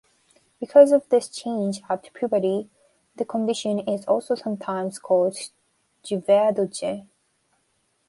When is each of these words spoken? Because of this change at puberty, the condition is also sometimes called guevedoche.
Because 0.59 0.91
of 0.91 1.07
this 1.09 1.29
change 1.29 1.83
at 1.87 2.11
puberty, 2.15 2.67
the 3.17 3.23
condition 3.23 3.77
is 3.81 4.03
also 4.05 4.33
sometimes 4.33 4.97
called 4.97 5.37
guevedoche. 6.03 7.05